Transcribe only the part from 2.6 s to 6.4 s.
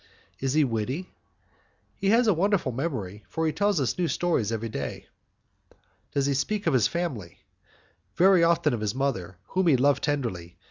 memory, for he tells us new stories every day." "Does he